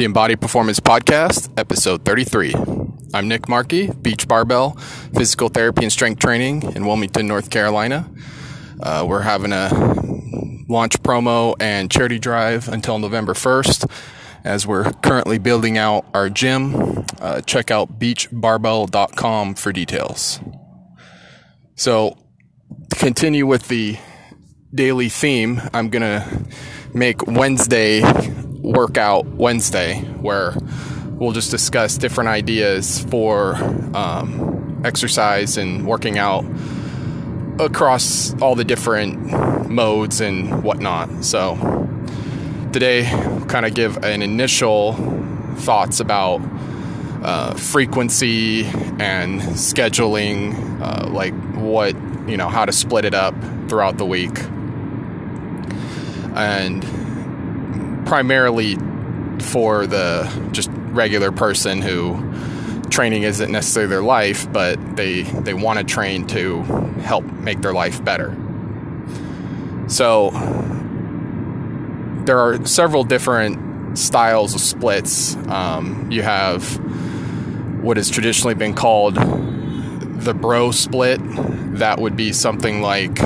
the 0.00 0.06
Embodied 0.06 0.40
Performance 0.40 0.80
Podcast, 0.80 1.50
episode 1.58 2.06
33. 2.06 2.54
I'm 3.12 3.28
Nick 3.28 3.42
Markis, 3.42 4.02
Beach 4.02 4.26
Barbell, 4.26 4.70
Physical 5.14 5.50
Therapy 5.50 5.82
and 5.82 5.92
Strength 5.92 6.20
Training 6.20 6.62
in 6.74 6.86
Wilmington, 6.86 7.26
North 7.26 7.50
Carolina. 7.50 8.08
Uh, 8.82 9.04
we're 9.06 9.20
having 9.20 9.52
a 9.52 9.68
launch 10.70 11.02
promo 11.02 11.54
and 11.60 11.90
charity 11.90 12.18
drive 12.18 12.66
until 12.68 12.98
November 12.98 13.34
1st 13.34 13.90
as 14.42 14.66
we're 14.66 14.90
currently 14.90 15.36
building 15.36 15.76
out 15.76 16.06
our 16.14 16.30
gym. 16.30 17.04
Uh, 17.20 17.42
check 17.42 17.70
out 17.70 17.98
beachbarbell.com 17.98 19.54
for 19.54 19.70
details. 19.70 20.40
So, 21.74 22.16
to 22.88 22.96
continue 22.96 23.46
with 23.46 23.68
the 23.68 23.98
daily 24.74 25.10
theme, 25.10 25.60
I'm 25.74 25.90
going 25.90 26.00
to 26.00 26.46
make 26.94 27.26
Wednesday 27.26 28.00
workout 28.62 29.26
Wednesday 29.26 30.00
where 30.20 30.54
we'll 31.12 31.32
just 31.32 31.50
discuss 31.50 31.98
different 31.98 32.28
ideas 32.28 33.04
for 33.04 33.56
um, 33.94 34.82
exercise 34.84 35.56
and 35.56 35.86
working 35.86 36.18
out 36.18 36.44
across 37.58 38.34
all 38.40 38.54
the 38.54 38.64
different 38.64 39.68
modes 39.70 40.20
and 40.20 40.62
whatnot. 40.62 41.24
So 41.24 41.56
today, 42.72 43.04
kind 43.48 43.66
of 43.66 43.74
give 43.74 43.98
an 44.04 44.22
initial 44.22 44.94
thoughts 45.56 46.00
about 46.00 46.40
uh, 47.22 47.54
frequency 47.54 48.64
and 48.64 49.40
scheduling, 49.40 50.80
uh, 50.80 51.08
like 51.10 51.34
what 51.54 51.94
you 52.28 52.36
know, 52.36 52.48
how 52.48 52.64
to 52.64 52.72
split 52.72 53.04
it 53.04 53.14
up 53.14 53.34
throughout 53.68 53.98
the 53.98 54.06
week, 54.06 54.38
and 56.34 56.84
primarily 58.10 58.74
for 59.38 59.86
the 59.86 60.28
just 60.50 60.68
regular 60.88 61.30
person 61.30 61.80
who 61.80 62.18
training 62.90 63.22
isn't 63.22 63.52
necessarily 63.52 63.88
their 63.88 64.02
life, 64.02 64.52
but 64.52 64.96
they 64.96 65.22
they 65.22 65.54
want 65.54 65.78
to 65.78 65.84
train 65.84 66.26
to 66.26 66.60
help 67.02 67.24
make 67.24 67.60
their 67.60 67.72
life 67.72 68.04
better. 68.04 68.36
So 69.86 70.30
there 72.24 72.40
are 72.40 72.66
several 72.66 73.04
different 73.04 73.96
styles 73.96 74.56
of 74.56 74.60
splits. 74.60 75.36
Um, 75.46 76.10
you 76.10 76.22
have 76.22 76.64
what 77.80 77.96
has 77.96 78.10
traditionally 78.10 78.54
been 78.56 78.74
called 78.74 79.14
the 79.14 80.34
bro 80.34 80.72
split. 80.72 81.20
That 81.78 82.00
would 82.00 82.16
be 82.16 82.32
something 82.32 82.82
like 82.82 83.20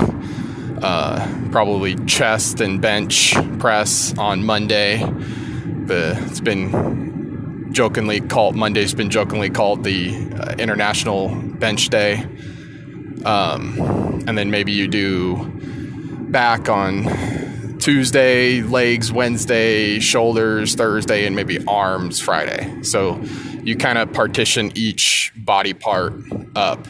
uh, 0.84 1.48
probably 1.50 1.96
chest 2.04 2.60
and 2.60 2.80
bench 2.80 3.34
press 3.58 4.16
on 4.18 4.44
Monday. 4.44 4.98
The 4.98 6.14
it's 6.26 6.40
been 6.40 7.72
jokingly 7.72 8.20
called 8.20 8.54
Monday's 8.54 8.92
been 8.92 9.08
jokingly 9.08 9.48
called 9.48 9.82
the 9.82 10.14
uh, 10.38 10.54
International 10.58 11.34
Bench 11.34 11.88
Day, 11.88 12.26
um, 13.24 14.24
and 14.28 14.36
then 14.36 14.50
maybe 14.50 14.72
you 14.72 14.86
do 14.86 15.50
back 16.28 16.68
on 16.68 17.78
Tuesday, 17.78 18.60
legs 18.60 19.10
Wednesday, 19.10 20.00
shoulders 20.00 20.74
Thursday, 20.74 21.26
and 21.26 21.34
maybe 21.34 21.64
arms 21.66 22.20
Friday. 22.20 22.82
So 22.82 23.22
you 23.62 23.74
kind 23.76 23.96
of 23.96 24.12
partition 24.12 24.70
each 24.74 25.32
body 25.34 25.72
part 25.72 26.12
up. 26.54 26.86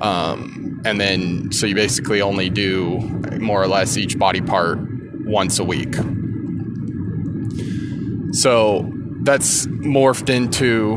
Um, 0.00 0.71
and 0.84 1.00
then, 1.00 1.52
so 1.52 1.66
you 1.66 1.74
basically 1.74 2.20
only 2.20 2.50
do 2.50 2.98
more 3.40 3.62
or 3.62 3.66
less 3.66 3.96
each 3.96 4.18
body 4.18 4.40
part 4.40 4.78
once 5.24 5.58
a 5.58 5.64
week. 5.64 5.94
So 8.32 8.90
that's 9.22 9.66
morphed 9.66 10.28
into, 10.28 10.96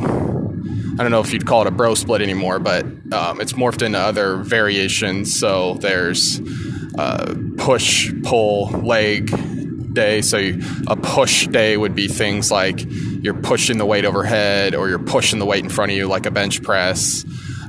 I 0.97 1.03
don't 1.03 1.11
know 1.11 1.19
if 1.19 1.33
you'd 1.33 1.45
call 1.45 1.61
it 1.61 1.67
a 1.67 1.71
bro 1.71 1.95
split 1.95 2.21
anymore, 2.21 2.59
but 2.59 2.85
um, 3.13 3.41
it's 3.41 3.53
morphed 3.53 3.81
into 3.81 3.99
other 3.99 4.37
variations. 4.37 5.37
So 5.39 5.75
there's 5.75 6.41
uh, 6.97 7.35
push, 7.57 8.11
pull, 8.23 8.69
leg 8.69 9.93
day. 9.93 10.21
So 10.21 10.37
you, 10.37 10.61
a 10.87 10.95
push 10.95 11.47
day 11.47 11.75
would 11.75 11.95
be 11.95 12.07
things 12.07 12.51
like 12.51 12.85
you're 12.85 13.33
pushing 13.33 13.77
the 13.77 13.85
weight 13.85 14.05
overhead 14.05 14.75
or 14.75 14.89
you're 14.89 14.99
pushing 14.99 15.39
the 15.39 15.45
weight 15.45 15.63
in 15.63 15.69
front 15.69 15.91
of 15.91 15.97
you, 15.97 16.07
like 16.07 16.25
a 16.25 16.31
bench 16.31 16.61
press. 16.63 17.25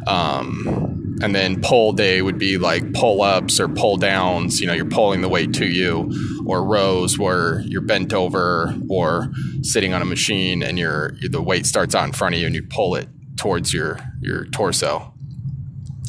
Um, 0.07 0.86
and 1.23 1.35
then 1.35 1.61
pull 1.61 1.93
day 1.93 2.21
would 2.23 2.39
be 2.39 2.59
like 2.59 2.93
pull 2.93 3.23
ups 3.23 3.59
or 3.59 3.69
pull 3.69 3.97
downs. 3.97 4.61
You 4.61 4.67
know, 4.67 4.73
you're 4.73 4.85
pulling 4.85 5.23
the 5.23 5.29
weight 5.29 5.55
to 5.55 5.67
you, 5.67 6.13
or 6.47 6.65
rows 6.65 7.19
where 7.19 7.61
you're 7.61 7.81
bent 7.81 8.13
over 8.13 8.75
or 8.89 9.33
sitting 9.63 9.95
on 9.95 10.03
a 10.03 10.05
machine 10.05 10.63
and 10.63 10.79
your 10.79 11.17
the 11.29 11.43
weight 11.43 11.67
starts 11.67 11.95
out 11.95 12.05
in 12.05 12.13
front 12.13 12.35
of 12.35 12.41
you 12.41 12.47
and 12.47 12.55
you 12.55 12.63
pull 12.63 12.95
it 12.97 13.09
towards 13.37 13.73
your 13.73 13.99
your 14.21 14.47
torso. 14.47 15.13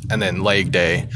And 0.10 0.22
then 0.22 0.42
leg 0.42 0.72
day, 0.72 1.10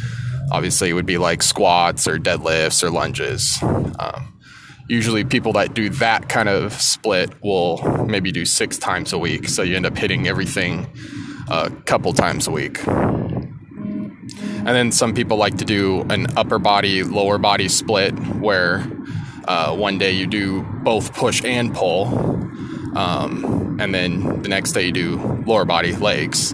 obviously, 0.51 0.91
would 0.93 1.05
be 1.05 1.17
like 1.17 1.41
squats 1.41 2.07
or 2.07 2.17
deadlifts 2.17 2.83
or 2.83 2.89
lunges. 2.89 3.57
Um, 3.61 4.39
usually, 4.87 5.23
people 5.23 5.53
that 5.53 5.73
do 5.73 5.89
that 5.89 6.29
kind 6.29 6.49
of 6.49 6.73
split 6.73 7.31
will 7.43 8.05
maybe 8.05 8.31
do 8.31 8.45
six 8.45 8.77
times 8.77 9.13
a 9.13 9.17
week, 9.17 9.47
so 9.47 9.63
you 9.63 9.75
end 9.75 9.85
up 9.85 9.97
hitting 9.97 10.27
everything 10.27 10.87
a 11.49 11.69
couple 11.85 12.13
times 12.13 12.47
a 12.47 12.51
week. 12.51 12.79
And 14.63 14.75
then 14.75 14.91
some 14.91 15.13
people 15.13 15.37
like 15.37 15.57
to 15.57 15.65
do 15.65 16.01
an 16.09 16.37
upper 16.37 16.59
body, 16.59 17.03
lower 17.03 17.37
body 17.37 17.67
split 17.67 18.11
where 18.35 18.85
uh, 19.47 19.75
one 19.75 19.97
day 19.97 20.11
you 20.11 20.27
do 20.27 20.61
both 20.61 21.13
push 21.13 21.43
and 21.43 21.73
pull. 21.73 22.07
Um, 22.95 23.77
and 23.79 23.93
then 23.93 24.43
the 24.43 24.49
next 24.49 24.73
day 24.73 24.85
you 24.85 24.91
do 24.91 25.43
lower 25.47 25.65
body, 25.65 25.95
legs. 25.95 26.53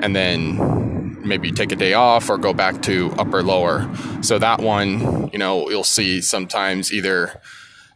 And 0.00 0.14
then 0.14 1.22
maybe 1.24 1.52
take 1.52 1.72
a 1.72 1.76
day 1.76 1.94
off 1.94 2.28
or 2.28 2.38
go 2.38 2.52
back 2.52 2.82
to 2.82 3.12
upper, 3.18 3.42
lower. 3.42 3.88
So 4.22 4.38
that 4.38 4.60
one, 4.60 5.30
you 5.32 5.38
know, 5.38 5.70
you'll 5.70 5.84
see 5.84 6.20
sometimes 6.20 6.92
either 6.92 7.40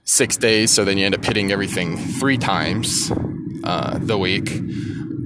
six 0.04 0.36
days, 0.36 0.70
so 0.70 0.84
then 0.84 0.98
you 0.98 1.06
end 1.06 1.14
up 1.14 1.24
hitting 1.24 1.52
everything 1.52 1.96
three 1.96 2.38
times 2.38 3.12
uh, 3.64 3.98
the 3.98 4.18
week, 4.18 4.50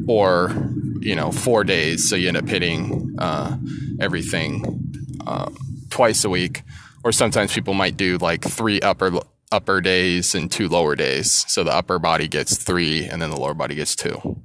or 0.06 0.52
you 1.00 1.14
know 1.14 1.30
four 1.30 1.64
days, 1.64 2.08
so 2.08 2.16
you 2.16 2.28
end 2.28 2.36
up 2.36 2.48
hitting 2.48 3.16
uh, 3.18 3.56
everything 4.00 4.93
uh, 5.27 5.50
twice 5.91 6.25
a 6.25 6.31
week, 6.31 6.62
or 7.03 7.12
sometimes 7.12 7.53
people 7.53 7.75
might 7.75 7.97
do 7.97 8.19
like 8.19 8.43
three 8.43 8.81
upper 8.81 9.21
upper 9.53 9.81
days 9.81 10.34
and 10.34 10.50
two 10.50 10.69
lower 10.69 10.97
days. 10.97 11.44
So 11.49 11.62
the 11.65 11.72
upper 11.72 11.99
body 11.99 12.28
gets 12.28 12.56
three, 12.56 13.04
and 13.04 13.22
then 13.22 13.31
the 13.31 13.38
lower 13.38 13.54
body 13.54 13.75
gets 13.75 13.94
two. 13.94 14.43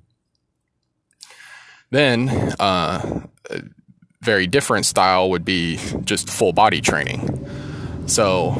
Then, 1.91 2.29
uh, 2.59 3.21
a 3.49 3.61
very 4.21 4.45
different 4.45 4.85
style 4.85 5.31
would 5.31 5.43
be 5.43 5.79
just 6.03 6.29
full 6.29 6.53
body 6.53 6.81
training. 6.81 7.49
So, 8.05 8.53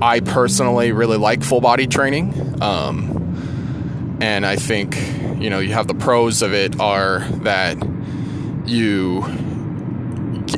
I 0.00 0.20
personally 0.20 0.92
really 0.92 1.18
like 1.18 1.42
full 1.42 1.60
body 1.60 1.86
training. 1.86 2.62
Um, 2.62 4.16
and 4.20 4.46
I 4.46 4.56
think, 4.56 4.96
you 5.40 5.50
know, 5.50 5.58
you 5.58 5.72
have 5.72 5.88
the 5.88 5.94
pros 5.94 6.42
of 6.42 6.54
it 6.54 6.80
are 6.80 7.20
that 7.42 7.76
you 8.68 9.24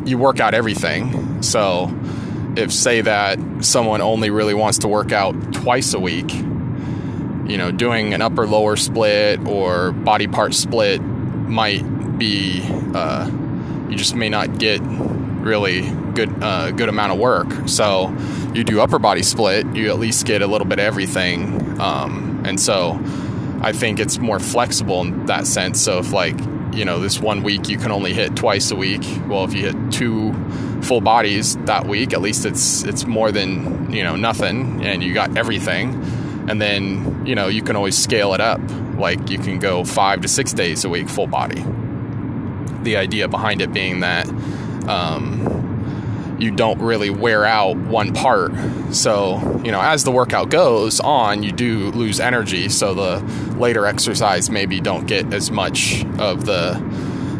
you 0.04 0.18
work 0.18 0.40
out 0.40 0.54
everything. 0.54 1.42
So 1.42 1.94
if 2.56 2.72
say 2.72 3.00
that 3.02 3.38
someone 3.60 4.00
only 4.00 4.30
really 4.30 4.54
wants 4.54 4.78
to 4.78 4.88
work 4.88 5.12
out 5.12 5.34
twice 5.52 5.94
a 5.94 6.00
week, 6.00 6.32
you 6.32 7.56
know, 7.56 7.70
doing 7.70 8.14
an 8.14 8.22
upper 8.22 8.46
lower 8.46 8.76
split 8.76 9.46
or 9.46 9.92
body 9.92 10.26
part 10.26 10.54
split 10.54 11.00
might 11.02 11.82
be 12.18 12.62
uh, 12.94 13.28
you 13.88 13.96
just 13.96 14.14
may 14.14 14.28
not 14.28 14.58
get 14.58 14.80
really 14.82 15.90
good 16.14 16.30
uh, 16.42 16.70
good 16.72 16.88
amount 16.88 17.12
of 17.12 17.18
work. 17.18 17.68
So 17.68 18.14
you 18.54 18.64
do 18.64 18.80
upper 18.80 18.98
body 18.98 19.22
split, 19.22 19.66
you 19.74 19.90
at 19.90 19.98
least 19.98 20.26
get 20.26 20.42
a 20.42 20.46
little 20.46 20.66
bit 20.66 20.78
of 20.78 20.84
everything, 20.84 21.80
um, 21.80 22.42
and 22.44 22.60
so 22.60 22.98
I 23.62 23.72
think 23.72 24.00
it's 24.00 24.18
more 24.18 24.38
flexible 24.38 25.00
in 25.02 25.26
that 25.26 25.46
sense. 25.46 25.80
So 25.80 25.98
if 25.98 26.12
like 26.12 26.38
you 26.72 26.84
know 26.84 27.00
this 27.00 27.20
one 27.20 27.42
week 27.42 27.68
you 27.68 27.78
can 27.78 27.90
only 27.90 28.12
hit 28.12 28.36
twice 28.36 28.70
a 28.70 28.76
week. 28.76 29.02
Well 29.28 29.44
if 29.44 29.54
you 29.54 29.70
hit 29.70 29.92
two 29.92 30.32
full 30.82 31.00
bodies 31.00 31.56
that 31.66 31.86
week 31.86 32.12
at 32.12 32.20
least 32.20 32.46
it's 32.46 32.84
it's 32.84 33.04
more 33.06 33.32
than 33.32 33.92
you 33.92 34.02
know 34.02 34.16
nothing 34.16 34.84
and 34.84 35.02
you 35.02 35.14
got 35.14 35.36
everything. 35.36 35.94
And 36.48 36.60
then 36.60 37.26
you 37.26 37.34
know 37.34 37.48
you 37.48 37.62
can 37.62 37.76
always 37.76 37.96
scale 37.96 38.34
it 38.34 38.40
up. 38.40 38.60
Like 38.96 39.30
you 39.30 39.38
can 39.38 39.58
go 39.58 39.84
five 39.84 40.20
to 40.22 40.28
six 40.28 40.52
days 40.52 40.84
a 40.84 40.88
week 40.88 41.08
full 41.08 41.26
body. 41.26 41.64
The 42.82 42.96
idea 42.96 43.28
behind 43.28 43.60
it 43.60 43.72
being 43.72 44.00
that 44.00 44.26
um, 44.88 45.49
you 46.40 46.50
don't 46.50 46.80
really 46.80 47.10
wear 47.10 47.44
out 47.44 47.76
one 47.76 48.12
part. 48.14 48.52
So, 48.92 49.60
you 49.64 49.70
know, 49.70 49.80
as 49.80 50.04
the 50.04 50.10
workout 50.10 50.50
goes 50.50 51.00
on, 51.00 51.42
you 51.42 51.52
do 51.52 51.90
lose 51.90 52.20
energy. 52.20 52.68
So 52.68 52.94
the 52.94 53.18
later 53.56 53.86
exercise 53.86 54.50
maybe 54.50 54.80
don't 54.80 55.06
get 55.06 55.32
as 55.32 55.50
much 55.50 56.04
of 56.18 56.46
the 56.46 56.82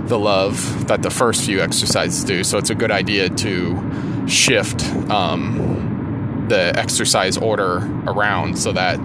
the 0.07 0.19
love 0.19 0.89
that 0.89 1.03
the 1.03 1.11
first 1.11 1.45
few 1.45 1.61
exercises 1.61 2.25
do. 2.25 2.43
So 2.43 2.59
it's 2.59 2.71
a 2.71 2.75
good 2.75 2.91
idea 2.91 3.29
to 3.29 4.27
shift 4.29 4.85
um, 5.09 6.47
the 6.49 6.77
exercise 6.77 7.37
order 7.37 7.77
around 8.09 8.59
so 8.59 8.73
that 8.73 8.99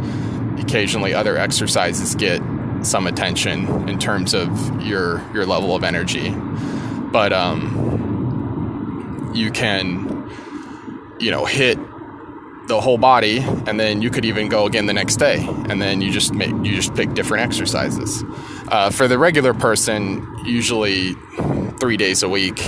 occasionally 0.60 1.14
other 1.14 1.38
exercises 1.38 2.16
get 2.16 2.42
some 2.82 3.08
attention 3.08 3.88
in 3.88 4.00
terms 4.00 4.34
of 4.34 4.82
your 4.82 5.22
your 5.34 5.46
level 5.46 5.76
of 5.76 5.84
energy. 5.84 6.32
But 6.32 7.34
um, 7.34 7.75
you 9.36 9.52
can, 9.52 10.32
you 11.20 11.32
know, 11.32 11.46
hit 11.46 11.78
the 12.68 12.82
whole 12.82 12.98
body, 12.98 13.40
and 13.68 13.80
then 13.80 14.02
you 14.02 14.10
could 14.10 14.26
even 14.26 14.50
go 14.50 14.66
again 14.66 14.88
the 14.88 14.94
next 14.94 15.18
day, 15.18 15.46
and 15.70 15.80
then 15.80 16.02
you 16.02 16.12
just 16.12 16.34
make 16.34 16.50
you 16.50 16.76
just 16.76 16.96
pick 16.96 17.14
different 17.14 17.44
exercises. 17.44 18.24
Uh, 18.70 18.90
for 18.90 19.08
the 19.08 19.20
regular 19.20 19.54
person, 19.54 20.28
usually 20.46 21.14
three 21.80 21.98
days 21.98 22.24
a 22.24 22.30
week 22.30 22.64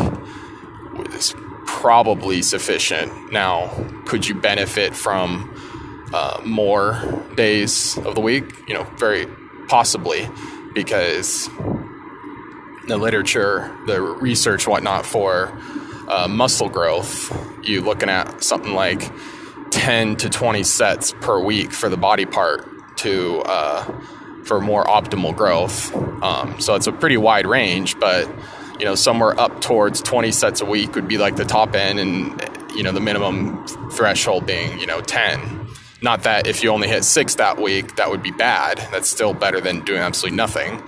is 1.13 1.33
probably 1.65 2.43
sufficient. 2.43 3.31
Now, 3.31 3.69
could 4.05 4.27
you 4.27 4.35
benefit 4.35 4.95
from 4.95 5.49
uh, 6.13 6.41
more 6.45 7.23
days 7.35 7.97
of 7.97 8.13
the 8.13 8.21
week? 8.21 8.43
You 8.67 8.75
know, 8.75 8.83
very 8.97 9.25
possibly, 9.67 10.29
because 10.75 11.49
the 12.87 12.97
literature, 12.97 13.75
the 13.87 13.99
research, 13.99 14.67
whatnot 14.67 15.05
for 15.05 15.59
uh, 16.07 16.27
muscle 16.27 16.69
growth, 16.69 17.31
you 17.63 17.81
looking 17.81 18.09
at 18.09 18.43
something 18.43 18.73
like 18.73 19.11
10 19.71 20.15
to 20.17 20.29
20 20.29 20.63
sets 20.63 21.13
per 21.21 21.39
week 21.39 21.71
for 21.71 21.89
the 21.89 21.97
body 21.97 22.25
part 22.25 22.97
to 22.97 23.41
uh, 23.41 23.83
for 24.43 24.61
more 24.61 24.83
optimal 24.85 25.35
growth. 25.35 25.93
Um, 26.23 26.59
so 26.59 26.75
it's 26.75 26.87
a 26.87 26.91
pretty 26.91 27.17
wide 27.17 27.45
range, 27.45 27.99
but 27.99 28.27
you 28.79 28.85
know 28.85 28.95
somewhere 28.95 29.39
up 29.39 29.61
towards 29.61 30.01
20 30.01 30.31
sets 30.31 30.61
a 30.61 30.65
week 30.65 30.95
would 30.95 31.07
be 31.07 31.17
like 31.17 31.35
the 31.35 31.45
top 31.45 31.75
end, 31.75 31.99
and 31.99 32.41
you 32.75 32.83
know 32.83 32.91
the 32.91 32.99
minimum 32.99 33.65
threshold 33.91 34.45
being 34.45 34.79
you 34.79 34.85
know 34.85 35.01
10. 35.01 35.67
Not 36.01 36.23
that 36.23 36.47
if 36.47 36.63
you 36.63 36.69
only 36.69 36.87
hit 36.87 37.03
six 37.03 37.35
that 37.35 37.59
week, 37.59 37.95
that 37.95 38.09
would 38.09 38.21
be 38.21 38.31
bad. 38.31 38.77
That's 38.91 39.09
still 39.09 39.33
better 39.33 39.59
than 39.59 39.83
doing 39.83 39.99
absolutely 39.99 40.37
nothing. 40.37 40.83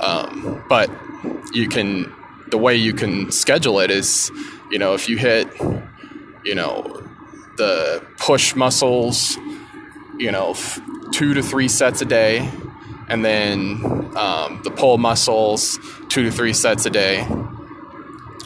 Um, 0.00 0.62
but 0.68 0.90
you 1.52 1.68
can 1.68 2.12
the 2.54 2.58
way 2.58 2.76
you 2.76 2.92
can 2.92 3.32
schedule 3.32 3.80
it 3.80 3.90
is 3.90 4.30
you 4.70 4.78
know 4.78 4.94
if 4.94 5.08
you 5.08 5.16
hit 5.18 5.48
you 6.44 6.54
know 6.54 7.04
the 7.56 8.04
push 8.18 8.54
muscles, 8.54 9.36
you 10.18 10.30
know, 10.30 10.54
two 11.12 11.34
to 11.34 11.42
three 11.42 11.68
sets 11.68 12.00
a 12.00 12.04
day, 12.04 12.50
and 13.08 13.24
then 13.24 13.82
um, 14.16 14.60
the 14.64 14.70
pull 14.70 14.98
muscles, 14.98 15.78
two 16.08 16.24
to 16.24 16.30
three 16.30 16.52
sets 16.52 16.86
a 16.86 16.90
day, 16.90 17.26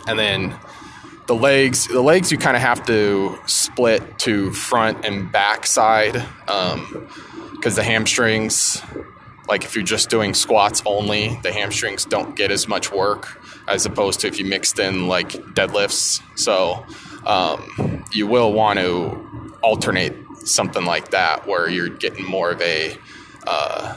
and 0.06 0.19
then 0.19 0.58
the 1.26 1.34
legs. 1.34 1.87
The 1.87 2.02
legs 2.02 2.32
you 2.32 2.38
kind 2.38 2.56
of 2.56 2.62
have 2.62 2.84
to 2.87 3.38
split 3.46 4.19
to 4.20 4.52
front 4.52 5.05
and 5.05 5.31
back 5.31 5.66
side 5.66 6.14
because 6.46 6.75
um, 6.78 7.08
the 7.62 7.82
hamstrings. 7.82 8.82
Like 9.49 9.64
if 9.64 9.75
you're 9.75 9.84
just 9.84 10.10
doing 10.10 10.34
squats 10.34 10.82
only, 10.84 11.40
the 11.43 11.50
hamstrings 11.50 12.05
don't 12.05 12.37
get 12.37 12.50
as 12.50 12.69
much 12.69 12.93
work 12.93 13.40
as 13.69 13.87
opposed 13.87 14.20
to 14.20 14.26
if 14.26 14.38
you 14.38 14.44
mixed 14.44 14.79
in 14.79 15.09
like 15.09 15.31
deadlifts. 15.55 16.23
So 16.38 16.85
um, 17.26 18.05
you 18.12 18.26
will 18.26 18.53
want 18.53 18.79
to 18.79 19.55
alternate 19.62 20.15
something 20.44 20.85
like 20.85 21.11
that 21.11 21.47
where 21.47 21.69
you're 21.69 21.88
getting 21.88 22.25
more 22.25 22.50
of 22.50 22.61
a 22.62 22.97
uh, 23.47 23.97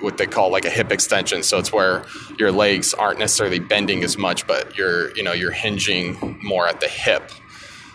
what 0.00 0.18
they 0.18 0.26
call 0.26 0.50
like 0.50 0.64
a 0.64 0.70
hip 0.70 0.92
extension. 0.92 1.42
So 1.42 1.58
it's 1.58 1.72
where 1.72 2.04
your 2.38 2.52
legs 2.52 2.94
aren't 2.94 3.18
necessarily 3.18 3.58
bending 3.58 4.04
as 4.04 4.18
much, 4.18 4.46
but 4.46 4.76
you're 4.76 5.16
you 5.16 5.22
know 5.22 5.32
you're 5.32 5.52
hinging 5.52 6.38
more 6.42 6.68
at 6.68 6.80
the 6.80 6.88
hip. 6.88 7.30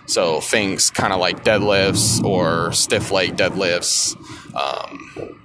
So 0.08 0.42
things 0.42 0.90
kind 0.90 1.14
of 1.14 1.20
like 1.20 1.44
deadlifts 1.44 2.24
or 2.24 2.74
stiff 2.74 3.12
leg 3.12 3.38
deadlifts, 3.38 4.16
um, 4.56 5.40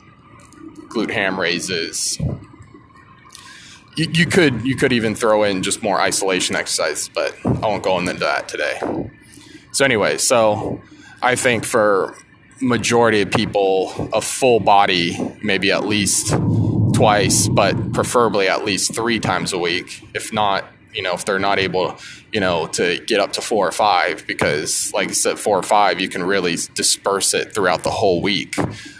glute 0.89 1.11
ham 1.11 1.39
raises, 1.39 2.19
you, 3.97 4.07
you 4.13 4.27
could 4.27 4.65
you 4.65 4.77
could 4.77 4.93
even 4.93 5.15
throw 5.15 5.43
in 5.43 5.63
just 5.63 5.83
more 5.83 6.01
isolation 6.01 6.55
exercises, 6.55 7.09
but 7.09 7.35
I 7.45 7.51
won't 7.51 7.83
go 7.83 7.99
into 7.99 8.15
that 8.15 8.49
today. 8.49 8.79
So 9.73 9.85
anyway, 9.85 10.19
so 10.19 10.81
I 11.23 11.35
think 11.35 11.65
for 11.65 12.17
majority 12.61 13.21
of 13.23 13.31
people, 13.31 14.11
a 14.13 14.21
full 14.21 14.61
body, 14.61 15.17
maybe 15.43 15.71
at 15.73 15.85
least 15.85 16.35
twice, 16.95 17.49
but 17.49 17.93
preferably 17.93 18.49
at 18.49 18.65
least 18.65 18.95
three 18.95 19.21
times 19.21 19.53
a 19.53 19.59
week. 19.59 20.03
If 20.15 20.33
not, 20.33 20.65
you 20.95 21.03
know, 21.03 21.13
if 21.13 21.27
they're 21.27 21.39
not 21.39 21.59
able, 21.59 21.99
you 22.33 22.41
know, 22.41 22.67
to 22.69 22.99
get 23.07 23.21
up 23.21 23.35
to 23.35 23.43
four 23.43 23.69
or 23.69 23.73
five, 23.73 24.27
because 24.27 24.93
like 24.95 25.11
I 25.11 25.13
said, 25.13 25.39
four 25.39 25.59
or 25.59 25.63
five, 25.63 26.01
you 26.01 26.09
can 26.09 26.23
really 26.23 26.57
disperse 26.75 27.35
it 27.35 27.55
throughout 27.55 27.83
the 27.83 27.91
whole 27.91 28.23
week. 28.23 28.57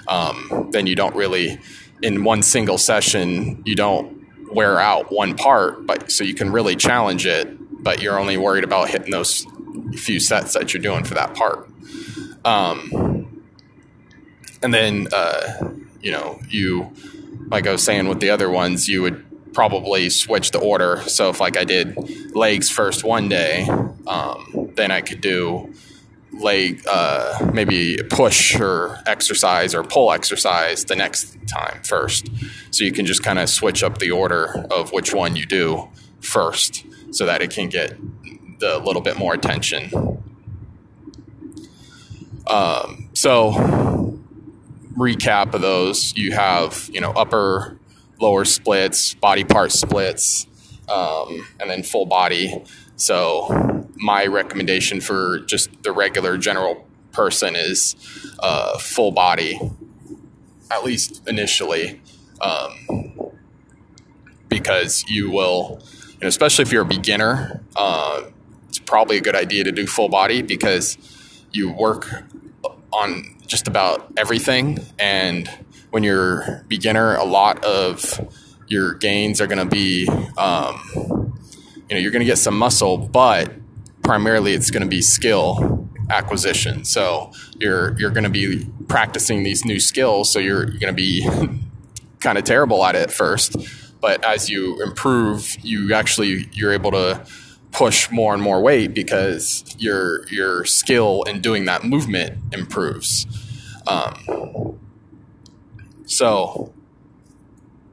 Um, 0.09 0.69
then 0.73 0.87
you 0.87 0.95
don't 0.95 1.15
really, 1.15 1.59
in 2.03 2.23
one 2.23 2.43
single 2.43 2.77
session, 2.77 3.63
you 3.65 3.75
don't 3.75 4.16
wear 4.57 4.81
out 4.81 5.13
one 5.13 5.37
part, 5.37 5.87
but 5.87 6.11
so 6.11 6.25
you 6.25 6.35
can 6.35 6.51
really 6.51 6.75
challenge 6.75 7.27
it, 7.27 7.47
but 7.83 8.01
you're 8.01 8.19
only 8.19 8.39
worried 8.39 8.65
about 8.65 8.89
hitting 8.89 9.11
those 9.11 9.47
few 9.97 10.19
sets 10.19 10.55
that 10.55 10.73
you're 10.73 10.83
doing 10.83 11.05
for 11.05 11.13
that 11.13 11.35
part. 11.35 11.69
Um, 12.43 13.45
and 14.63 14.73
then, 14.73 15.09
uh, 15.13 15.73
you 16.01 16.11
know, 16.11 16.41
you, 16.49 16.91
like 17.49 17.67
I 17.67 17.73
was 17.73 17.85
saying 17.85 18.09
with 18.09 18.21
the 18.21 18.31
other 18.31 18.49
ones, 18.49 18.89
you 18.89 19.03
would 19.03 19.23
probably 19.53 20.09
switch 20.09 20.53
the 20.53 20.59
order. 20.59 21.03
So 21.07 21.29
if 21.29 21.39
like 21.39 21.59
I 21.59 21.65
did 21.65 22.35
legs 22.35 22.71
first 22.71 23.05
one 23.05 23.29
day, 23.29 23.69
um, 24.07 24.71
then 24.75 24.91
I 24.91 25.03
could 25.03 25.21
do 25.21 25.75
leg 26.33 26.83
uh, 26.89 27.51
maybe 27.53 27.99
push 28.11 28.59
or 28.59 28.99
exercise 29.07 29.75
or 29.75 29.83
pull 29.83 30.13
exercise 30.13 30.85
the 30.85 30.97
next 30.97 31.37
time 31.49 31.83
first. 31.83 32.29
So 32.71 32.85
you 32.85 32.93
can 32.93 33.07
just 33.07 33.23
kind 33.23 33.39
of 33.39 33.49
switch 33.49 33.83
up 33.83 33.99
the 33.99 34.11
order 34.11 34.67
of 34.71 34.93
which 34.93 35.15
one 35.15 35.37
you 35.37 35.47
do 35.47 35.89
first 36.21 36.85
so 37.11 37.27
that 37.27 37.43
it 37.43 37.51
can 37.51 37.69
get 37.69 37.97
the 38.59 38.79
little 38.79 39.03
bit 39.03 39.19
more 39.19 39.35
attention. 39.35 39.91
Um, 42.47 43.09
so 43.15 43.53
recap 44.97 45.53
of 45.53 45.61
those 45.61 46.17
you 46.17 46.33
have 46.33 46.89
you 46.91 47.01
know 47.01 47.11
upper 47.11 47.79
lower 48.19 48.45
splits 48.47 49.13
body 49.15 49.45
part 49.45 49.71
splits 49.71 50.47
um, 50.89 51.47
and 51.61 51.69
then 51.69 51.83
full 51.83 52.07
body 52.07 52.65
so 52.97 53.87
my 53.97 54.27
recommendation 54.27 55.01
for 55.01 55.41
just 55.41 55.83
the 55.83 55.93
regular 55.93 56.37
general 56.39 56.87
person 57.13 57.57
is 57.57 57.97
uh, 58.41 58.79
full 58.79 59.13
body, 59.13 59.61
at 60.71 60.85
least 60.85 61.23
initially, 61.27 62.01
um, 62.41 63.33
because 64.49 65.05
you 65.09 65.31
will, 65.31 65.81
you 66.13 66.19
know, 66.23 66.29
especially 66.29 66.63
if 66.63 66.73
you're 66.73 66.83
a 66.83 66.87
beginner, 66.87 67.63
uh, 67.75 68.25
it's 68.69 68.79
probably 68.79 69.17
a 69.17 69.21
good 69.21 69.37
idea 69.37 69.65
to 69.65 69.73
do 69.73 69.87
full 69.87 70.09
body 70.09 70.43
because 70.43 70.99
you 71.53 71.71
work 71.73 72.25
on 72.93 73.37
just 73.47 73.69
about 73.69 74.13
everything. 74.17 74.79
And 74.99 75.49
when 75.91 76.03
you're 76.03 76.65
beginner 76.69 77.15
a 77.17 77.25
lot 77.25 77.65
of 77.65 78.21
your 78.69 78.95
gains 78.95 79.41
are 79.41 79.47
going 79.47 79.59
to 79.59 79.65
be 79.65 80.09
um, 80.37 81.16
you 81.89 81.97
know 81.97 82.01
you're 82.01 82.11
going 82.11 82.21
to 82.21 82.27
get 82.27 82.39
some 82.39 82.57
muscle, 82.59 82.99
but 82.99 83.53
primarily 84.03 84.53
it's 84.53 84.71
going 84.71 84.83
to 84.83 84.89
be 84.89 85.03
skill 85.03 85.89
acquisition. 86.11 86.85
So 86.85 87.33
you're 87.59 87.99
you're 87.99 88.11
going 88.11 88.25
to 88.25 88.31
be 88.31 88.67
practicing 88.89 89.43
these 89.43 89.65
new 89.65 89.81
skills. 89.81 90.33
So 90.33 90.39
you're 90.39 90.67
going 90.67 90.81
to 90.81 90.93
be 90.93 91.29
kind 92.21 92.39
of 92.39 92.45
terrible 92.45 92.85
at 92.85 92.95
it 92.95 93.03
at 93.03 93.11
first, 93.13 93.57
but 94.01 94.25
as 94.25 94.49
you 94.49 94.83
improve, 94.83 95.57
you 95.63 95.95
actually 95.95 96.49
you're 96.53 96.73
able 96.73 96.93
to 96.93 97.27
push 97.73 98.11
more 98.11 98.33
and 98.33 98.43
more 98.43 98.63
weight 98.63 98.95
because 98.95 99.65
your 99.79 100.27
your 100.29 100.65
skill 100.65 101.23
in 101.25 101.41
doing 101.41 101.67
that 101.67 101.85
movement 101.85 102.39
improves. 102.53 103.27
Um, 103.87 104.79
so 106.07 106.73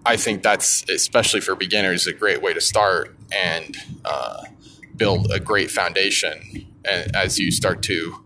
I 0.06 0.18
think 0.18 0.44
that's 0.44 0.88
especially 0.90 1.42
for 1.42 1.56
beginners 1.56 2.08
a 2.08 2.14
great 2.14 2.42
way 2.42 2.54
to 2.54 2.62
start 2.62 3.16
and 3.34 3.78
uh, 4.06 4.44
build 4.96 5.32
a 5.32 5.40
great 5.40 5.72
foundation. 5.72 6.68
As 6.86 7.40
you 7.40 7.52
start 7.52 7.82
to, 7.84 8.24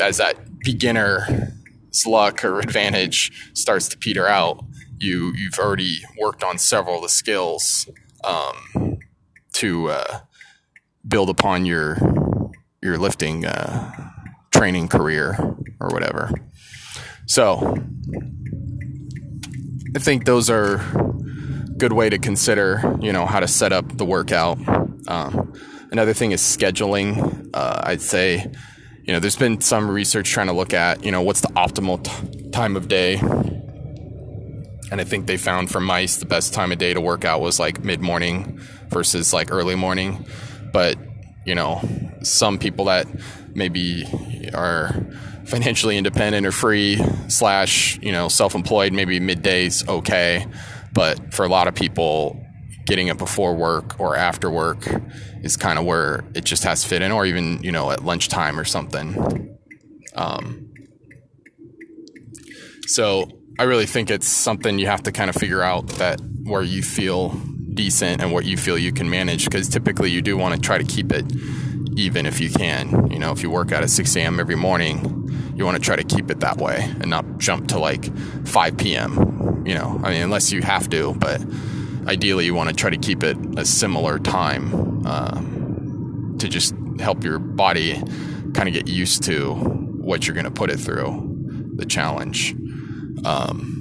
as 0.00 0.18
that 0.18 0.36
beginner's 0.60 2.06
luck 2.06 2.44
or 2.44 2.60
advantage 2.60 3.50
starts 3.54 3.88
to 3.88 3.98
peter 3.98 4.28
out, 4.28 4.64
you 4.98 5.32
you've 5.36 5.58
already 5.58 5.98
worked 6.20 6.42
on 6.42 6.58
several 6.58 6.96
of 6.96 7.02
the 7.02 7.08
skills 7.08 7.88
um, 8.22 8.98
to 9.54 9.90
uh, 9.90 10.20
build 11.06 11.28
upon 11.28 11.66
your 11.66 11.98
your 12.82 12.96
lifting 12.98 13.44
uh, 13.44 14.10
training 14.50 14.88
career 14.88 15.36
or 15.80 15.88
whatever. 15.88 16.30
So 17.26 17.76
I 19.96 19.98
think 19.98 20.24
those 20.24 20.50
are 20.50 20.78
good 21.76 21.92
way 21.92 22.08
to 22.08 22.18
consider, 22.18 22.96
you 23.00 23.12
know, 23.12 23.26
how 23.26 23.40
to 23.40 23.48
set 23.48 23.72
up 23.72 23.96
the 23.96 24.04
workout. 24.04 24.58
Um, 25.08 25.52
another 25.90 26.14
thing 26.14 26.32
is 26.32 26.40
scheduling. 26.40 27.50
Uh, 27.52 27.80
I'd 27.84 28.00
say, 28.00 28.50
you 29.04 29.12
know, 29.12 29.20
there's 29.20 29.36
been 29.36 29.60
some 29.60 29.90
research 29.90 30.30
trying 30.30 30.46
to 30.46 30.52
look 30.52 30.72
at, 30.72 31.04
you 31.04 31.10
know, 31.10 31.22
what's 31.22 31.40
the 31.40 31.48
optimal 31.48 32.02
t- 32.02 32.50
time 32.50 32.76
of 32.76 32.88
day. 32.88 33.16
And 34.90 35.00
I 35.00 35.04
think 35.04 35.26
they 35.26 35.36
found 35.36 35.70
for 35.70 35.80
mice 35.80 36.16
the 36.16 36.26
best 36.26 36.54
time 36.54 36.72
of 36.72 36.78
day 36.78 36.94
to 36.94 37.00
work 37.00 37.24
out 37.24 37.40
was 37.40 37.58
like 37.58 37.84
mid 37.84 38.00
morning 38.00 38.60
versus 38.88 39.32
like 39.32 39.50
early 39.50 39.74
morning. 39.74 40.24
But, 40.72 40.96
you 41.44 41.54
know, 41.54 41.82
some 42.22 42.58
people 42.58 42.86
that 42.86 43.06
maybe 43.54 44.06
are 44.54 44.94
financially 45.44 45.98
independent 45.98 46.46
or 46.46 46.52
free 46.52 46.98
slash, 47.28 47.98
you 48.00 48.12
know, 48.12 48.28
self 48.28 48.54
employed, 48.54 48.92
maybe 48.92 49.20
midday's 49.20 49.86
okay. 49.88 50.46
But 50.94 51.34
for 51.34 51.44
a 51.44 51.48
lot 51.48 51.68
of 51.68 51.74
people, 51.74 52.40
getting 52.86 53.08
it 53.08 53.18
before 53.18 53.54
work 53.54 53.98
or 53.98 54.16
after 54.16 54.50
work 54.50 54.86
is 55.42 55.56
kind 55.56 55.78
of 55.78 55.84
where 55.84 56.24
it 56.34 56.44
just 56.44 56.64
has 56.64 56.82
to 56.82 56.88
fit 56.88 57.02
in, 57.02 57.12
or 57.12 57.26
even, 57.26 57.62
you 57.62 57.72
know, 57.72 57.90
at 57.90 58.04
lunchtime 58.04 58.58
or 58.58 58.64
something. 58.64 59.58
Um, 60.14 60.72
so 62.86 63.28
I 63.58 63.64
really 63.64 63.86
think 63.86 64.10
it's 64.10 64.28
something 64.28 64.78
you 64.78 64.86
have 64.86 65.02
to 65.04 65.12
kind 65.12 65.30
of 65.30 65.36
figure 65.36 65.62
out 65.62 65.86
that 65.88 66.20
where 66.44 66.62
you 66.62 66.82
feel 66.82 67.30
decent 67.74 68.22
and 68.22 68.32
what 68.32 68.44
you 68.44 68.56
feel 68.56 68.78
you 68.78 68.92
can 68.92 69.10
manage 69.10 69.44
because 69.44 69.68
typically 69.68 70.10
you 70.10 70.22
do 70.22 70.36
want 70.36 70.54
to 70.54 70.60
try 70.60 70.78
to 70.78 70.84
keep 70.84 71.12
it 71.12 71.24
even 71.96 72.26
if 72.26 72.40
you 72.40 72.50
can. 72.50 73.10
You 73.10 73.18
know, 73.18 73.32
if 73.32 73.42
you 73.42 73.50
work 73.50 73.72
out 73.72 73.82
at 73.82 73.90
6 73.90 74.16
a.m. 74.16 74.40
every 74.40 74.56
morning, 74.56 75.52
you 75.56 75.64
want 75.64 75.76
to 75.76 75.82
try 75.82 75.96
to 75.96 76.04
keep 76.04 76.30
it 76.30 76.40
that 76.40 76.58
way 76.58 76.78
and 77.00 77.06
not 77.06 77.38
jump 77.38 77.68
to 77.68 77.78
like 77.78 78.14
5 78.46 78.76
p.m. 78.76 79.33
You 79.64 79.74
know, 79.74 80.00
I 80.04 80.10
mean, 80.10 80.22
unless 80.22 80.52
you 80.52 80.62
have 80.62 80.90
to, 80.90 81.14
but 81.14 81.40
ideally 82.06 82.44
you 82.44 82.54
want 82.54 82.68
to 82.68 82.74
try 82.74 82.90
to 82.90 82.98
keep 82.98 83.22
it 83.22 83.36
a 83.56 83.64
similar 83.64 84.18
time 84.18 85.06
uh, 85.06 85.40
to 86.38 86.48
just 86.48 86.74
help 87.00 87.24
your 87.24 87.38
body 87.38 87.94
kind 88.52 88.68
of 88.68 88.74
get 88.74 88.88
used 88.88 89.22
to 89.24 89.54
what 89.54 90.26
you're 90.26 90.34
going 90.34 90.44
to 90.44 90.50
put 90.50 90.70
it 90.70 90.78
through, 90.78 91.72
the 91.76 91.86
challenge. 91.86 92.52
Um, 93.24 93.80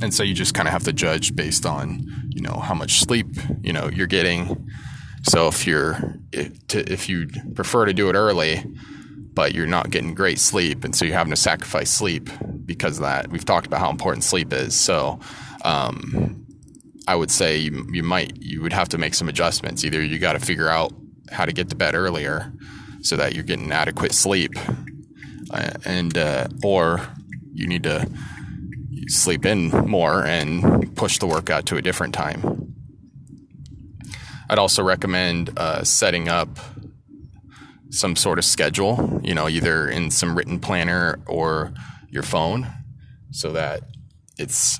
and 0.00 0.14
so 0.14 0.22
you 0.22 0.32
just 0.32 0.54
kind 0.54 0.66
of 0.66 0.72
have 0.72 0.84
to 0.84 0.92
judge 0.92 1.36
based 1.36 1.66
on, 1.66 2.06
you 2.30 2.40
know, 2.40 2.54
how 2.54 2.74
much 2.74 3.00
sleep, 3.00 3.26
you 3.62 3.72
know, 3.72 3.88
you're 3.88 4.06
getting. 4.06 4.68
So 5.24 5.48
if 5.48 5.66
you're, 5.66 6.14
if, 6.32 6.66
to, 6.68 6.90
if 6.90 7.08
you 7.08 7.28
prefer 7.54 7.84
to 7.84 7.92
do 7.92 8.08
it 8.08 8.14
early, 8.14 8.64
but 9.34 9.54
you're 9.54 9.66
not 9.66 9.90
getting 9.90 10.14
great 10.14 10.38
sleep, 10.38 10.82
and 10.82 10.96
so 10.96 11.04
you're 11.04 11.16
having 11.16 11.32
to 11.32 11.36
sacrifice 11.36 11.90
sleep 11.90 12.30
because 12.68 13.00
that. 13.00 13.28
We've 13.28 13.44
talked 13.44 13.66
about 13.66 13.80
how 13.80 13.90
important 13.90 14.22
sleep 14.22 14.52
is. 14.52 14.78
So, 14.78 15.18
um, 15.64 16.46
I 17.08 17.16
would 17.16 17.30
say 17.30 17.56
you, 17.56 17.88
you 17.90 18.02
might 18.04 18.36
you 18.36 18.60
would 18.62 18.72
have 18.74 18.90
to 18.90 18.98
make 18.98 19.14
some 19.14 19.28
adjustments. 19.28 19.84
Either 19.84 20.00
you 20.00 20.18
got 20.20 20.34
to 20.34 20.38
figure 20.38 20.68
out 20.68 20.92
how 21.32 21.46
to 21.46 21.52
get 21.52 21.70
to 21.70 21.74
bed 21.74 21.94
earlier 21.94 22.52
so 23.00 23.16
that 23.16 23.34
you're 23.34 23.44
getting 23.44 23.72
adequate 23.72 24.12
sleep, 24.12 24.52
uh, 25.50 25.70
and 25.84 26.16
uh, 26.16 26.46
or 26.62 27.00
you 27.54 27.66
need 27.66 27.82
to 27.84 28.06
sleep 29.06 29.46
in 29.46 29.70
more 29.70 30.24
and 30.24 30.94
push 30.96 31.18
the 31.18 31.26
workout 31.26 31.64
to 31.66 31.76
a 31.76 31.82
different 31.82 32.14
time. 32.14 32.74
I'd 34.50 34.58
also 34.58 34.82
recommend 34.82 35.58
uh, 35.58 35.84
setting 35.84 36.28
up 36.28 36.58
some 37.90 38.16
sort 38.16 38.38
of 38.38 38.44
schedule, 38.44 39.20
you 39.24 39.34
know, 39.34 39.48
either 39.48 39.88
in 39.88 40.10
some 40.10 40.36
written 40.36 40.60
planner 40.60 41.18
or 41.26 41.72
your 42.08 42.22
phone, 42.22 42.66
so 43.30 43.52
that 43.52 43.82
it's, 44.38 44.78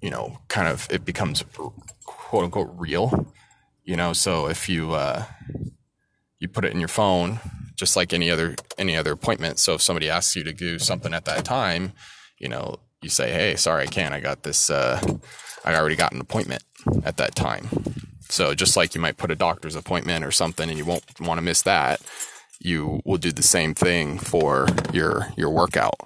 you 0.00 0.10
know, 0.10 0.38
kind 0.48 0.68
of 0.68 0.86
it 0.90 1.04
becomes 1.04 1.44
quote 2.04 2.44
unquote 2.44 2.70
real, 2.72 3.32
you 3.84 3.96
know. 3.96 4.12
So 4.12 4.48
if 4.48 4.68
you 4.68 4.92
uh, 4.92 5.24
you 6.38 6.48
put 6.48 6.64
it 6.64 6.72
in 6.72 6.80
your 6.80 6.88
phone, 6.88 7.40
just 7.76 7.96
like 7.96 8.12
any 8.12 8.30
other 8.30 8.56
any 8.78 8.96
other 8.96 9.12
appointment. 9.12 9.58
So 9.58 9.74
if 9.74 9.82
somebody 9.82 10.10
asks 10.10 10.36
you 10.36 10.44
to 10.44 10.52
do 10.52 10.78
something 10.78 11.14
at 11.14 11.24
that 11.26 11.44
time, 11.44 11.92
you 12.38 12.48
know, 12.48 12.76
you 13.02 13.08
say, 13.08 13.30
"Hey, 13.32 13.56
sorry, 13.56 13.84
I 13.84 13.86
can't. 13.86 14.14
I 14.14 14.20
got 14.20 14.42
this. 14.42 14.70
Uh, 14.70 15.00
I 15.64 15.74
already 15.74 15.96
got 15.96 16.12
an 16.12 16.20
appointment 16.20 16.64
at 17.04 17.16
that 17.18 17.34
time." 17.34 17.68
So 18.28 18.54
just 18.54 18.76
like 18.76 18.94
you 18.94 19.00
might 19.00 19.16
put 19.16 19.30
a 19.30 19.36
doctor's 19.36 19.76
appointment 19.76 20.24
or 20.24 20.32
something, 20.32 20.68
and 20.68 20.78
you 20.78 20.84
won't 20.84 21.04
want 21.20 21.38
to 21.38 21.42
miss 21.42 21.62
that, 21.62 22.00
you 22.58 23.00
will 23.04 23.18
do 23.18 23.30
the 23.30 23.42
same 23.42 23.74
thing 23.74 24.18
for 24.18 24.66
your 24.92 25.28
your 25.36 25.50
workout. 25.50 26.00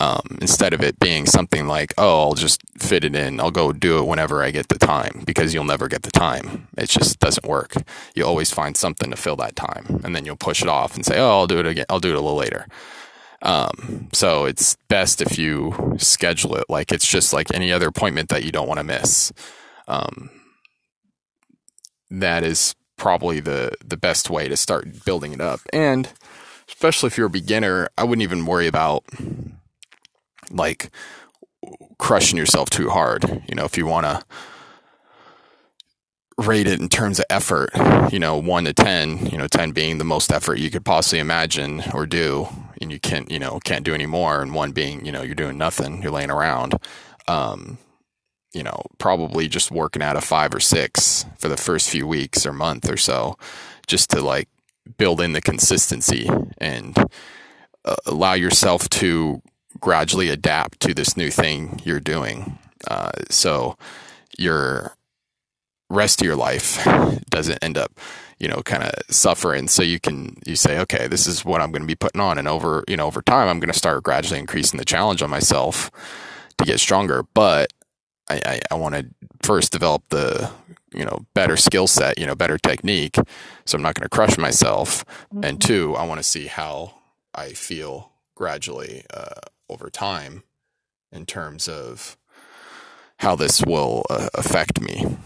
Um, 0.00 0.38
instead 0.40 0.72
of 0.72 0.80
it 0.82 0.98
being 0.98 1.26
something 1.26 1.66
like, 1.66 1.92
"Oh, 1.98 2.22
I'll 2.22 2.34
just 2.34 2.62
fit 2.78 3.04
it 3.04 3.14
in. 3.14 3.38
I'll 3.38 3.50
go 3.50 3.70
do 3.72 3.98
it 3.98 4.06
whenever 4.06 4.42
I 4.42 4.50
get 4.50 4.68
the 4.68 4.78
time," 4.78 5.22
because 5.26 5.52
you'll 5.52 5.64
never 5.64 5.88
get 5.88 6.02
the 6.02 6.10
time. 6.10 6.68
It 6.78 6.88
just 6.88 7.20
doesn't 7.20 7.46
work. 7.46 7.74
You 8.14 8.24
always 8.24 8.50
find 8.50 8.76
something 8.76 9.10
to 9.10 9.16
fill 9.16 9.36
that 9.36 9.56
time, 9.56 10.00
and 10.02 10.16
then 10.16 10.24
you'll 10.24 10.36
push 10.36 10.62
it 10.62 10.68
off 10.68 10.94
and 10.96 11.04
say, 11.04 11.18
"Oh, 11.18 11.30
I'll 11.30 11.46
do 11.46 11.58
it 11.60 11.66
again. 11.66 11.84
I'll 11.90 12.00
do 12.00 12.10
it 12.10 12.16
a 12.16 12.20
little 12.20 12.38
later." 12.38 12.66
Um, 13.42 14.08
so 14.12 14.44
it's 14.46 14.76
best 14.88 15.20
if 15.22 15.38
you 15.38 15.94
schedule 15.98 16.56
it 16.56 16.64
like 16.68 16.92
it's 16.92 17.06
just 17.06 17.32
like 17.32 17.52
any 17.54 17.72
other 17.72 17.88
appointment 17.88 18.28
that 18.30 18.44
you 18.44 18.52
don't 18.52 18.68
want 18.68 18.78
to 18.78 18.84
miss. 18.84 19.32
Um, 19.88 20.30
that 22.10 22.42
is 22.42 22.74
probably 22.96 23.40
the 23.40 23.72
the 23.84 23.96
best 23.96 24.28
way 24.30 24.48
to 24.48 24.56
start 24.56 25.04
building 25.04 25.32
it 25.32 25.40
up. 25.40 25.60
And 25.72 26.08
especially 26.68 27.08
if 27.08 27.16
you're 27.16 27.28
a 27.28 27.30
beginner, 27.30 27.88
I 27.96 28.04
wouldn't 28.04 28.22
even 28.22 28.46
worry 28.46 28.66
about 28.66 29.04
like 30.50 30.90
crushing 31.98 32.38
yourself 32.38 32.70
too 32.70 32.90
hard. 32.90 33.42
You 33.48 33.54
know, 33.54 33.64
if 33.64 33.76
you 33.76 33.86
want 33.86 34.06
to 34.06 34.22
rate 36.38 36.66
it 36.66 36.80
in 36.80 36.88
terms 36.88 37.18
of 37.18 37.26
effort, 37.28 37.70
you 38.10 38.18
know, 38.18 38.38
1 38.38 38.64
to 38.64 38.72
10, 38.72 39.26
you 39.26 39.36
know, 39.36 39.46
10 39.46 39.72
being 39.72 39.98
the 39.98 40.04
most 40.04 40.32
effort 40.32 40.58
you 40.58 40.70
could 40.70 40.84
possibly 40.84 41.18
imagine 41.18 41.82
or 41.92 42.06
do 42.06 42.48
and 42.80 42.90
you 42.90 42.98
can't, 42.98 43.30
you 43.30 43.38
know, 43.38 43.60
can't 43.64 43.84
do 43.84 43.94
any 43.94 44.06
more 44.06 44.40
and 44.40 44.54
one 44.54 44.72
being, 44.72 45.04
you 45.04 45.12
know, 45.12 45.22
you're 45.22 45.34
doing 45.34 45.58
nothing, 45.58 46.02
you're 46.02 46.10
laying 46.10 46.30
around. 46.30 46.74
Um, 47.28 47.78
you 48.52 48.62
know, 48.62 48.82
probably 48.98 49.46
just 49.48 49.70
working 49.70 50.02
out 50.02 50.16
a 50.16 50.20
5 50.20 50.54
or 50.54 50.60
6 50.60 51.26
for 51.38 51.48
the 51.48 51.56
first 51.56 51.88
few 51.88 52.06
weeks 52.06 52.44
or 52.44 52.52
month 52.52 52.90
or 52.90 52.96
so 52.96 53.36
just 53.86 54.10
to 54.10 54.20
like 54.20 54.48
build 54.98 55.20
in 55.20 55.32
the 55.32 55.40
consistency 55.40 56.28
and 56.58 56.96
uh, 57.84 57.96
allow 58.06 58.32
yourself 58.32 58.88
to 58.88 59.40
gradually 59.80 60.28
adapt 60.28 60.80
to 60.80 60.94
this 60.94 61.16
new 61.16 61.30
thing 61.30 61.80
you're 61.84 62.00
doing. 62.00 62.58
Uh, 62.88 63.12
so 63.28 63.76
your 64.38 64.94
rest 65.88 66.20
of 66.20 66.26
your 66.26 66.36
life 66.36 66.82
doesn't 67.30 67.58
end 67.62 67.76
up, 67.76 67.98
you 68.38 68.48
know, 68.48 68.62
kind 68.62 68.84
of 68.84 68.92
suffering. 69.08 69.68
So 69.68 69.82
you 69.82 70.00
can 70.00 70.36
you 70.46 70.56
say, 70.56 70.78
okay, 70.80 71.08
this 71.08 71.26
is 71.26 71.44
what 71.44 71.60
I'm 71.60 71.72
going 71.72 71.82
to 71.82 71.86
be 71.86 71.96
putting 71.96 72.20
on, 72.20 72.38
and 72.38 72.48
over 72.48 72.84
you 72.88 72.96
know 72.96 73.06
over 73.06 73.22
time, 73.22 73.48
I'm 73.48 73.60
going 73.60 73.72
to 73.72 73.78
start 73.78 74.02
gradually 74.02 74.40
increasing 74.40 74.78
the 74.78 74.84
challenge 74.84 75.22
on 75.22 75.30
myself 75.30 75.90
to 76.58 76.64
get 76.64 76.80
stronger. 76.80 77.24
But 77.34 77.72
I, 78.28 78.40
I, 78.44 78.60
I 78.70 78.74
want 78.74 78.94
to 78.94 79.06
first 79.42 79.72
develop 79.72 80.08
the 80.08 80.50
you 80.94 81.04
know 81.04 81.26
better 81.34 81.56
skill 81.56 81.86
set, 81.86 82.18
you 82.18 82.26
know, 82.26 82.34
better 82.34 82.58
technique, 82.58 83.16
so 83.66 83.76
I'm 83.76 83.82
not 83.82 83.94
going 83.94 84.04
to 84.04 84.08
crush 84.08 84.38
myself. 84.38 85.04
Mm-hmm. 85.34 85.44
And 85.44 85.60
two, 85.60 85.96
I 85.96 86.06
want 86.06 86.18
to 86.20 86.24
see 86.24 86.46
how 86.46 86.94
I 87.34 87.50
feel 87.52 88.12
gradually 88.34 89.04
uh, 89.12 89.40
over 89.70 89.90
time 89.90 90.42
in 91.12 91.26
terms 91.26 91.68
of 91.68 92.16
how 93.18 93.36
this 93.36 93.62
will 93.64 94.04
uh, 94.10 94.28
affect 94.34 94.80
me. 94.80 95.16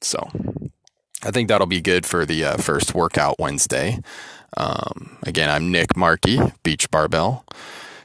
So 0.00 0.28
I 1.22 1.30
think 1.30 1.48
that'll 1.48 1.66
be 1.66 1.80
good 1.80 2.04
for 2.06 2.24
the 2.24 2.44
uh, 2.44 2.56
first 2.56 2.94
workout 2.94 3.38
Wednesday. 3.38 4.00
Um, 4.56 5.18
again, 5.22 5.48
I'm 5.48 5.70
Nick 5.70 5.90
Markis, 5.90 6.52
Beach 6.62 6.90
Barbell, 6.90 7.44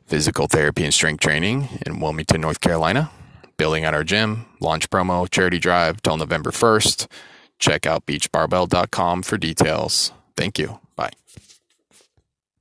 physical 0.06 0.48
therapy 0.48 0.84
and 0.84 0.94
strength 0.94 1.22
training 1.22 1.68
in 1.86 2.00
Wilmington, 2.00 2.42
North 2.42 2.62
Carolina. 2.62 3.12
Building 3.58 3.86
out 3.86 3.96
our 3.96 4.04
gym, 4.04 4.46
launch 4.60 4.90
promo, 4.90 5.30
charity 5.30 5.58
drive 5.58 6.02
till 6.04 6.16
November 6.18 6.52
1st. 6.52 7.08
Check 7.58 7.88
out 7.88 8.06
beachbarbell.com 8.06 9.24
for 9.24 9.38
details. 9.38 10.12
Thank 10.36 10.60
you. 10.60 10.80
Bye. 10.96 11.12